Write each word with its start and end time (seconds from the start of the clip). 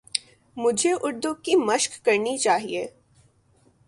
مجھے 0.57 0.91
اردو 1.03 1.33
کی 1.43 1.55
مَشق 1.67 2.03
کرنی 2.05 2.37
چاہیے 2.37 2.85